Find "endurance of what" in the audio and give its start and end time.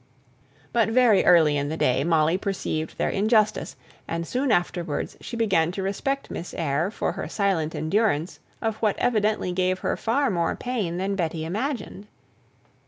7.75-8.97